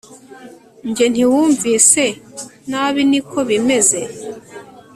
Njye 0.87 1.05
ntiwumvise 1.09 2.05
nabi 2.69 3.01
niko 3.09 3.37
bimeze 3.49 4.01